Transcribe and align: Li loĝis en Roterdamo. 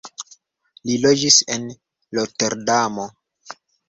Li 0.91 0.95
loĝis 1.03 1.37
en 1.55 1.67
Roterdamo. 2.19 3.07